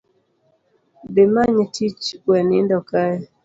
Dhi 1.13 1.23
many 1.33 1.63
tiich 1.73 2.07
we 2.27 2.37
ndindo 2.45 2.77
kae 2.89 3.17